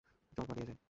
[0.33, 0.77] চল পালিয়ে যাই।